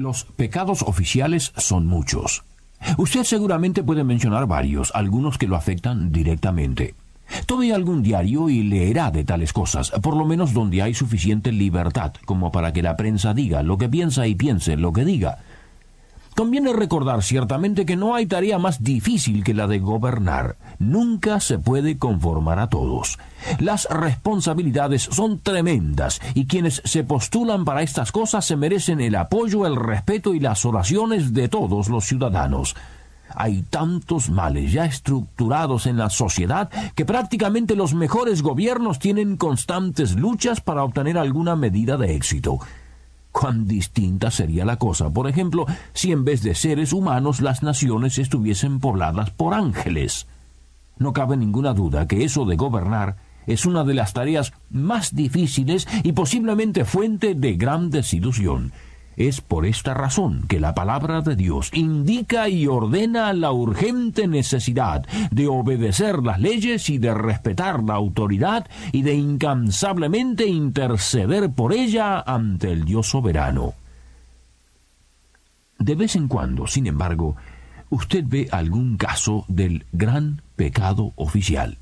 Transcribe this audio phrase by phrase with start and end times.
[0.00, 2.42] Los pecados oficiales son muchos.
[2.96, 6.94] Usted seguramente puede mencionar varios, algunos que lo afectan directamente.
[7.44, 12.14] Tome algún diario y leerá de tales cosas, por lo menos donde hay suficiente libertad
[12.24, 15.40] como para que la prensa diga lo que piensa y piense lo que diga.
[16.40, 20.56] Conviene recordar ciertamente que no hay tarea más difícil que la de gobernar.
[20.78, 23.18] Nunca se puede conformar a todos.
[23.58, 29.66] Las responsabilidades son tremendas y quienes se postulan para estas cosas se merecen el apoyo,
[29.66, 32.74] el respeto y las oraciones de todos los ciudadanos.
[33.34, 40.16] Hay tantos males ya estructurados en la sociedad que prácticamente los mejores gobiernos tienen constantes
[40.16, 42.60] luchas para obtener alguna medida de éxito
[43.32, 48.18] cuán distinta sería la cosa, por ejemplo, si en vez de seres humanos las naciones
[48.18, 50.26] estuviesen pobladas por ángeles.
[50.98, 55.88] No cabe ninguna duda que eso de gobernar es una de las tareas más difíciles
[56.02, 58.72] y posiblemente fuente de gran desilusión.
[59.16, 65.04] Es por esta razón que la palabra de Dios indica y ordena la urgente necesidad
[65.30, 72.20] de obedecer las leyes y de respetar la autoridad y de incansablemente interceder por ella
[72.20, 73.74] ante el Dios soberano.
[75.78, 77.36] De vez en cuando, sin embargo,
[77.90, 81.78] usted ve algún caso del gran pecado oficial.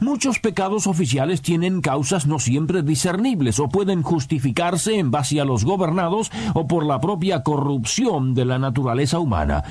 [0.00, 5.64] Muchos pecados oficiales tienen causas no siempre discernibles o pueden justificarse en base a los
[5.64, 9.64] gobernados o por la propia corrupción de la naturaleza humana.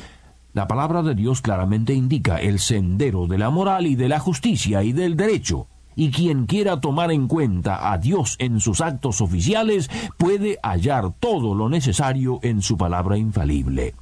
[0.53, 4.83] La palabra de Dios claramente indica el sendero de la moral y de la justicia
[4.83, 9.89] y del derecho, y quien quiera tomar en cuenta a Dios en sus actos oficiales
[10.17, 13.95] puede hallar todo lo necesario en su palabra infalible.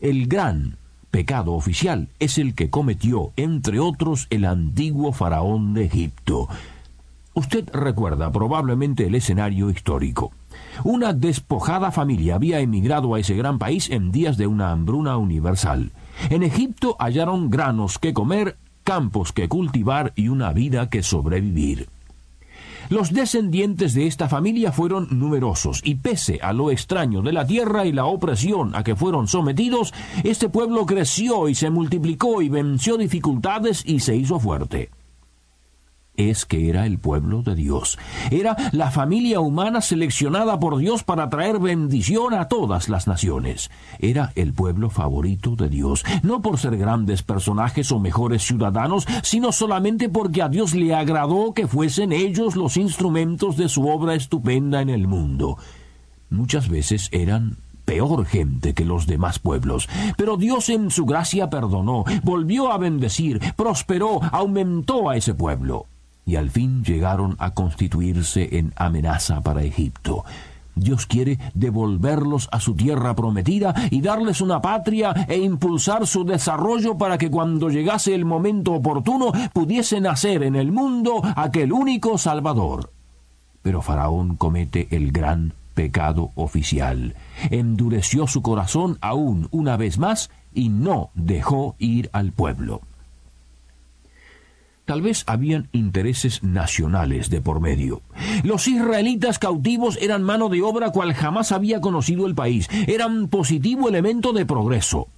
[0.00, 0.76] El gran
[1.12, 6.48] pecado oficial es el que cometió, entre otros, el antiguo faraón de Egipto.
[7.34, 10.32] Usted recuerda probablemente el escenario histórico.
[10.84, 15.92] Una despojada familia había emigrado a ese gran país en días de una hambruna universal.
[16.30, 21.88] En Egipto hallaron granos que comer, campos que cultivar y una vida que sobrevivir.
[22.92, 27.86] Los descendientes de esta familia fueron numerosos y pese a lo extraño de la tierra
[27.86, 29.94] y la opresión a que fueron sometidos,
[30.24, 34.90] este pueblo creció y se multiplicó y venció dificultades y se hizo fuerte
[36.30, 37.98] es que era el pueblo de Dios.
[38.30, 43.70] Era la familia humana seleccionada por Dios para traer bendición a todas las naciones.
[43.98, 49.52] Era el pueblo favorito de Dios, no por ser grandes personajes o mejores ciudadanos, sino
[49.52, 54.80] solamente porque a Dios le agradó que fuesen ellos los instrumentos de su obra estupenda
[54.80, 55.58] en el mundo.
[56.30, 59.88] Muchas veces eran peor gente que los demás pueblos.
[60.16, 65.86] Pero Dios en su gracia perdonó, volvió a bendecir, prosperó, aumentó a ese pueblo
[66.24, 70.24] y al fin llegaron a constituirse en amenaza para Egipto.
[70.74, 76.96] Dios quiere devolverlos a su tierra prometida y darles una patria e impulsar su desarrollo
[76.96, 82.90] para que cuando llegase el momento oportuno pudiese nacer en el mundo aquel único Salvador.
[83.60, 87.14] Pero Faraón comete el gran pecado oficial.
[87.50, 92.80] Endureció su corazón aún una vez más y no dejó ir al pueblo.
[94.84, 98.02] Tal vez habían intereses nacionales de por medio.
[98.42, 103.88] Los israelitas cautivos eran mano de obra cual jamás había conocido el país, eran positivo
[103.88, 105.08] elemento de progreso.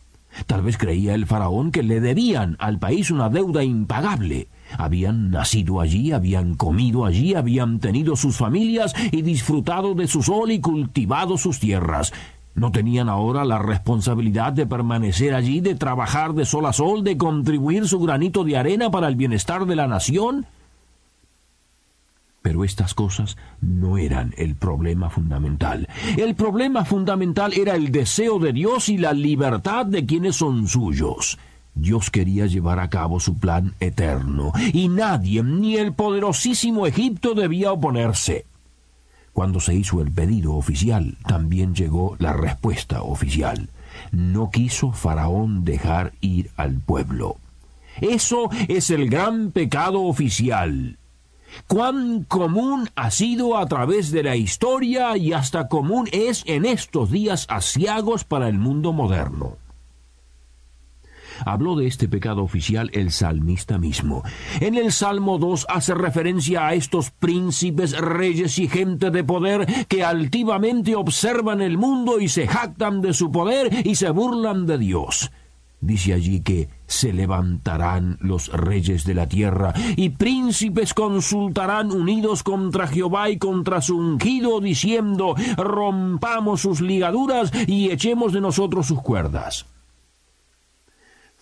[0.47, 4.49] Tal vez creía el faraón que le debían al país una deuda impagable.
[4.77, 10.51] Habían nacido allí, habían comido allí, habían tenido sus familias y disfrutado de su sol
[10.51, 12.13] y cultivado sus tierras.
[12.54, 17.16] ¿No tenían ahora la responsabilidad de permanecer allí, de trabajar de sol a sol, de
[17.16, 20.47] contribuir su granito de arena para el bienestar de la nación?
[22.42, 25.89] Pero estas cosas no eran el problema fundamental.
[26.16, 31.39] El problema fundamental era el deseo de Dios y la libertad de quienes son suyos.
[31.74, 37.72] Dios quería llevar a cabo su plan eterno, y nadie, ni el poderosísimo Egipto, debía
[37.72, 38.47] oponerse.
[39.34, 43.69] Cuando se hizo el pedido oficial, también llegó la respuesta oficial.
[44.13, 47.36] No quiso Faraón dejar ir al pueblo.
[48.01, 50.98] Eso es el gran pecado oficial.
[51.69, 57.10] cuán común ha sido a través de la historia y hasta común es en estos
[57.10, 59.57] días asiagos para el mundo moderno.
[61.45, 64.23] Habló de este pecado oficial el salmista mismo.
[64.61, 70.05] En el Salmo 2 hace referencia a estos príncipes, reyes y gente de poder que
[70.05, 75.31] altivamente observan el mundo y se jactan de su poder y se burlan de Dios.
[75.85, 82.87] Dice allí que se levantarán los reyes de la tierra y príncipes consultarán unidos contra
[82.87, 89.67] Jehová y contra su ungido, diciendo, rompamos sus ligaduras y echemos de nosotros sus cuerdas.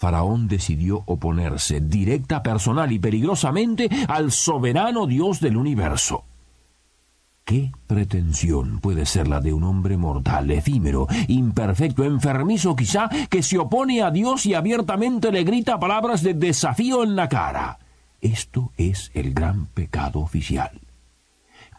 [0.02, 6.24] Faraón decidió oponerse directa, personal y peligrosamente al soberano Dios del universo.
[7.44, 13.58] ¿Qué pretensión puede ser la de un hombre mortal, efímero, imperfecto, enfermizo quizá, que se
[13.58, 17.78] opone a Dios y abiertamente le grita palabras de desafío en la cara?
[18.20, 20.80] Esto es el gran pecado oficial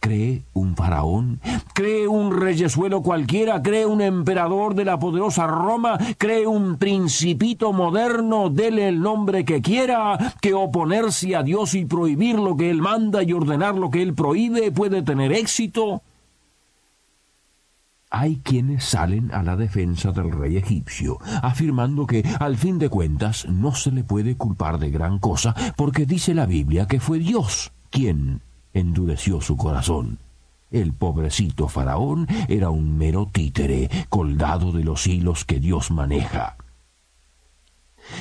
[0.04, 1.40] cree un faraón,
[1.74, 8.50] cree un reyesuelo cualquiera, cree un emperador de la poderosa Roma, cree un principito moderno,
[8.50, 13.24] dele el nombre que quiera, que oponerse a Dios y prohibir lo que Él manda
[13.24, 16.02] y ordenar lo que Él prohíbe puede tener éxito.
[18.10, 23.48] Hay quienes salen a la defensa del rey egipcio, afirmando que, al fin de cuentas,
[23.48, 27.72] no se le puede culpar de gran cosa, porque dice la Biblia que fue Dios
[27.90, 28.42] quien
[28.74, 30.20] endureció su corazón.
[30.72, 36.58] El pobrecito faraón era un mero títere colgado de los hilos que Dios maneja.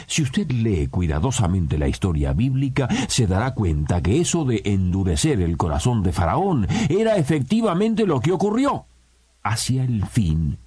[0.07, 5.57] Si usted lee cuidadosamente la historia bíblica, se dará cuenta que eso de endurecer el
[5.57, 8.85] corazón de Faraón era efectivamente lo que ocurrió,
[9.43, 10.59] hacia el fin,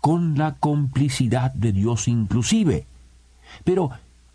[0.00, 2.86] con la complicidad de Dios inclusive.
[3.62, 3.90] Pero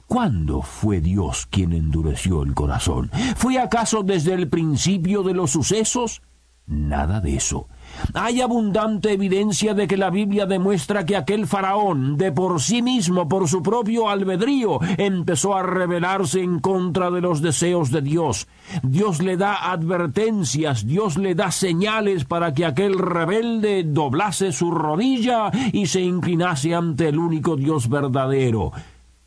[0.10, 3.12] ¿Cuándo fue Dios quien endureció el corazón?
[3.36, 6.24] ¿Fue acaso desde el principio de los sucesos?
[6.66, 7.68] Nada de eso.
[8.16, 13.28] Hay abundante evidencia de que la Biblia demuestra que aquel faraón, de por sí mismo,
[13.28, 18.48] por su propio albedrío, empezó a rebelarse en contra de los deseos de Dios.
[18.82, 25.52] Dios le da advertencias, Dios le da señales para que aquel rebelde doblase su rodilla
[25.72, 28.72] y se inclinase ante el único Dios verdadero.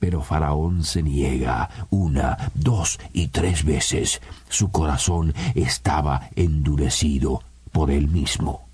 [0.02, 4.20] Pero Faraón se niega una, dos y tres veces.
[4.49, 7.40] Su corazón estaba endurecido
[7.70, 8.71] por él mismo.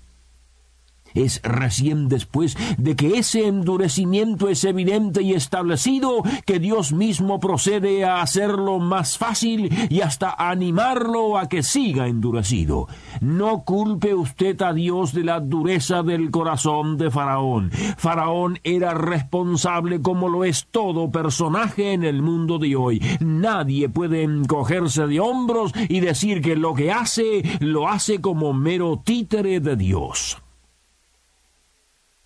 [1.13, 8.05] Es recién después de que ese endurecimiento es evidente y establecido que Dios mismo procede
[8.05, 12.87] a hacerlo más fácil y hasta animarlo a que siga endurecido.
[13.21, 17.71] No culpe usted a Dios de la dureza del corazón de Faraón.
[17.97, 23.01] Faraón era responsable como lo es todo personaje en el mundo de hoy.
[23.19, 29.01] Nadie puede encogerse de hombros y decir que lo que hace lo hace como mero
[29.03, 30.37] títere de Dios.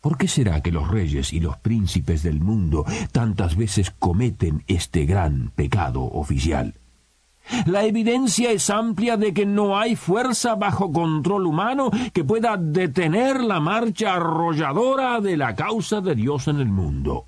[0.04, 2.84] ¿Por qué será que los reyes y los príncipes del mundo
[3.14, 6.74] tantas veces cometen este gran pecado oficial?
[7.66, 13.40] La evidencia es amplia de que no hay fuerza bajo control humano que pueda detener
[13.40, 17.28] la marcha arrolladora de la causa de Dios en el mundo.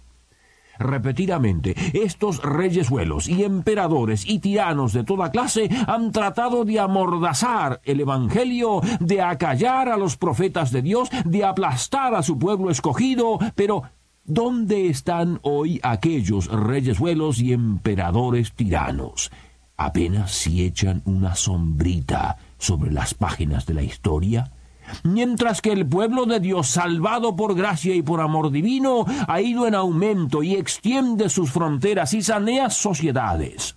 [0.80, 8.02] Repetidamente, estos reyesuelos y emperadores y tiranos de toda clase han tratado de amordazar el
[8.02, 13.84] Evangelio, de acallar a los profetas de Dios, de aplastar a su pueblo escogido, pero
[14.24, 19.32] ¿dónde están hoy aquellos reyesuelos y emperadores tiranos?
[19.78, 24.52] Apenas si echan una sombrita sobre las páginas de la historia
[25.04, 29.68] mientras que el pueblo de Dios, salvado por gracia y por amor divino, ha ido
[29.68, 33.76] en aumento y extiende sus fronteras y sanea sociedades.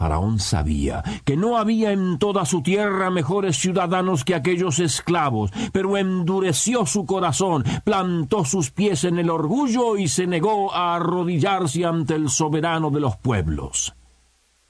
[0.00, 5.98] Faraón sabía que no había en toda su tierra mejores ciudadanos que aquellos esclavos, pero
[5.98, 12.14] endureció su corazón, plantó sus pies en el orgullo y se negó a arrodillarse ante
[12.14, 13.94] el soberano de los pueblos.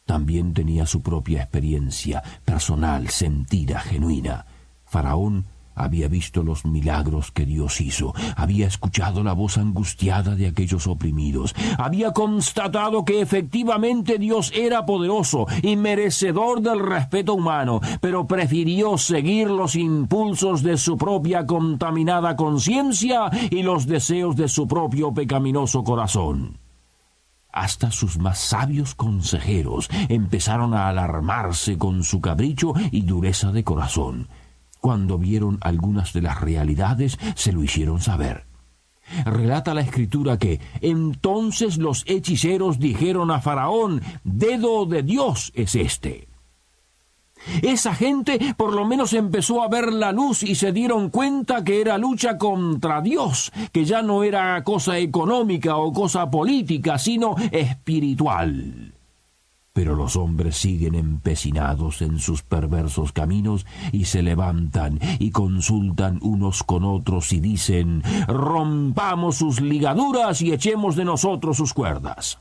[0.04, 4.44] También tenía su propia experiencia personal, sentida, genuina.
[4.90, 10.88] Faraón había visto los milagros que Dios hizo, había escuchado la voz angustiada de aquellos
[10.88, 18.98] oprimidos, había constatado que efectivamente Dios era poderoso y merecedor del respeto humano, pero prefirió
[18.98, 25.84] seguir los impulsos de su propia contaminada conciencia y los deseos de su propio pecaminoso
[25.84, 26.58] corazón.
[27.52, 34.28] Hasta sus más sabios consejeros empezaron a alarmarse con su capricho y dureza de corazón.
[34.80, 38.46] Cuando vieron algunas de las realidades, se lo hicieron saber.
[39.24, 46.28] Relata la escritura que entonces los hechiceros dijeron a Faraón, dedo de Dios es este.
[47.62, 51.80] Esa gente por lo menos empezó a ver la luz y se dieron cuenta que
[51.80, 58.94] era lucha contra Dios, que ya no era cosa económica o cosa política, sino espiritual.
[59.72, 66.62] Pero los hombres siguen empecinados en sus perversos caminos y se levantan y consultan unos
[66.64, 72.40] con otros y dicen rompamos sus ligaduras y echemos de nosotros sus cuerdas.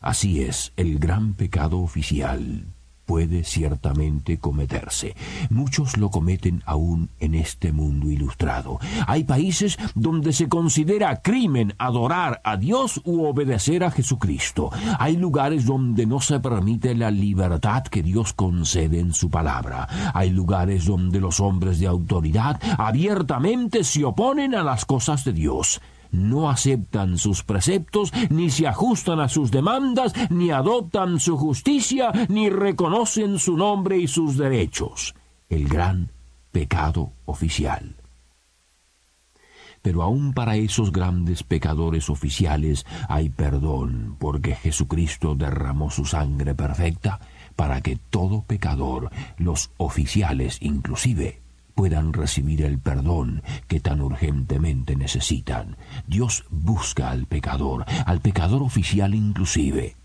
[0.00, 2.66] Así es el gran pecado oficial
[3.04, 5.14] puede ciertamente cometerse.
[5.50, 8.78] Muchos lo cometen aún en este mundo ilustrado.
[9.06, 14.70] Hay países donde se considera crimen adorar a Dios u obedecer a Jesucristo.
[14.98, 19.88] Hay lugares donde no se permite la libertad que Dios concede en su palabra.
[20.14, 25.80] Hay lugares donde los hombres de autoridad abiertamente se oponen a las cosas de Dios
[26.12, 32.48] no aceptan sus preceptos, ni se ajustan a sus demandas, ni adoptan su justicia, ni
[32.48, 35.14] reconocen su nombre y sus derechos.
[35.48, 36.10] El gran
[36.52, 37.96] pecado oficial.
[39.82, 47.18] Pero aún para esos grandes pecadores oficiales hay perdón, porque Jesucristo derramó su sangre perfecta
[47.56, 51.41] para que todo pecador, los oficiales inclusive,
[51.74, 55.76] puedan recibir el perdón que tan urgentemente necesitan.
[56.06, 59.96] Dios busca al pecador, al pecador oficial inclusive.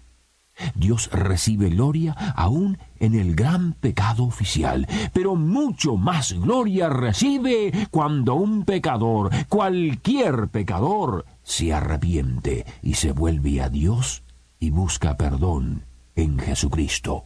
[0.76, 8.36] Dios recibe gloria aún en el gran pecado oficial, pero mucho más gloria recibe cuando
[8.36, 14.24] un pecador, cualquier pecador, se arrepiente y se vuelve a Dios
[14.60, 15.84] y busca perdón
[16.16, 17.26] en Jesucristo.